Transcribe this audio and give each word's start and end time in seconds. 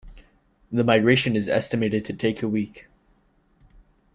The 0.71 0.83
migration 0.83 1.35
is 1.35 1.47
estimated 1.47 2.03
to 2.05 2.13
take 2.13 2.41
a 2.41 2.47
week. 2.47 2.87